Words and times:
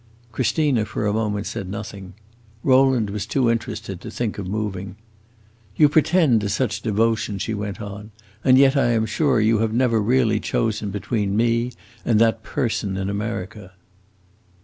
Christina 0.31 0.83
for 0.83 1.05
a 1.05 1.13
moment 1.13 1.45
said 1.45 1.69
nothing. 1.69 2.13
Rowland 2.63 3.11
was 3.11 3.27
too 3.27 3.51
interested 3.51 4.01
to 4.01 4.09
think 4.09 4.39
of 4.39 4.47
moving. 4.47 4.95
"You 5.75 5.89
pretend 5.89 6.41
to 6.41 6.49
such 6.49 6.81
devotion," 6.81 7.37
she 7.37 7.53
went 7.53 7.79
on, 7.79 8.09
"and 8.43 8.57
yet 8.57 8.75
I 8.75 8.93
am 8.93 9.05
sure 9.05 9.39
you 9.39 9.59
have 9.59 9.73
never 9.75 10.01
really 10.01 10.39
chosen 10.39 10.89
between 10.89 11.37
me 11.37 11.73
and 12.03 12.17
that 12.19 12.41
person 12.41 12.97
in 12.97 13.11
America." 13.11 13.73